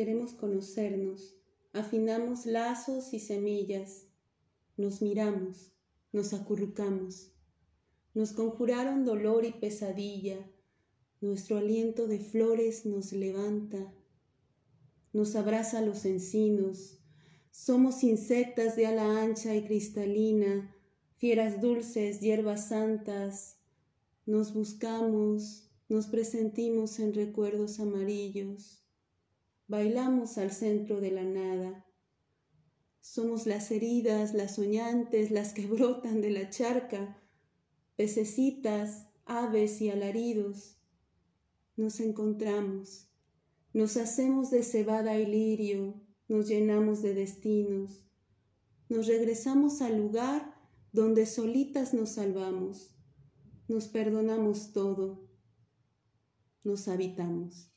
queremos 0.00 0.32
conocernos, 0.32 1.36
afinamos 1.74 2.46
lazos 2.46 3.12
y 3.12 3.20
semillas, 3.20 4.06
nos 4.78 5.02
miramos, 5.02 5.74
nos 6.10 6.32
acurrucamos, 6.32 7.34
nos 8.14 8.32
conjuraron 8.32 9.04
dolor 9.04 9.44
y 9.44 9.52
pesadilla, 9.52 10.38
nuestro 11.20 11.58
aliento 11.58 12.06
de 12.06 12.18
flores 12.18 12.86
nos 12.86 13.12
levanta, 13.12 13.92
nos 15.12 15.36
abraza 15.36 15.82
los 15.82 16.06
encinos, 16.06 16.98
somos 17.50 18.02
insectas 18.02 18.76
de 18.76 18.86
ala 18.86 19.20
ancha 19.20 19.54
y 19.54 19.66
cristalina, 19.66 20.74
fieras 21.16 21.60
dulces, 21.60 22.20
hierbas 22.20 22.68
santas, 22.68 23.58
nos 24.24 24.54
buscamos, 24.54 25.68
nos 25.90 26.06
presentimos 26.06 26.98
en 27.00 27.12
recuerdos 27.12 27.80
amarillos, 27.80 28.80
bailamos 29.70 30.36
al 30.36 30.50
centro 30.50 31.00
de 31.00 31.12
la 31.12 31.22
nada. 31.22 31.86
Somos 33.00 33.46
las 33.46 33.70
heridas, 33.70 34.34
las 34.34 34.56
soñantes, 34.56 35.30
las 35.30 35.54
que 35.54 35.66
brotan 35.74 36.20
de 36.20 36.30
la 36.30 36.50
charca, 36.50 37.22
pececitas, 37.94 39.06
aves 39.26 39.80
y 39.80 39.88
alaridos. 39.88 40.76
Nos 41.76 42.00
encontramos, 42.00 43.08
nos 43.72 43.96
hacemos 43.96 44.50
de 44.50 44.64
cebada 44.64 45.20
y 45.20 45.26
lirio, 45.26 46.02
nos 46.26 46.48
llenamos 46.48 47.00
de 47.00 47.14
destinos, 47.14 48.04
nos 48.88 49.06
regresamos 49.06 49.82
al 49.82 49.98
lugar 49.98 50.52
donde 50.90 51.26
solitas 51.26 51.94
nos 51.94 52.10
salvamos, 52.10 52.92
nos 53.68 53.86
perdonamos 53.86 54.72
todo, 54.72 55.30
nos 56.64 56.88
habitamos. 56.88 57.70